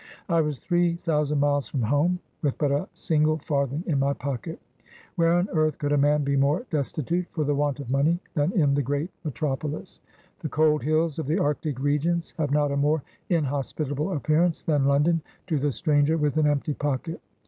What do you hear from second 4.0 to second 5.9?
pocket! Where on earth